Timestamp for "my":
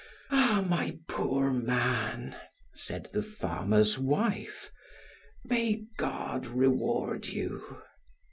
0.67-0.97